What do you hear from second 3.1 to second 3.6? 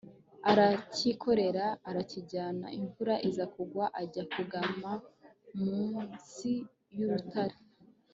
iza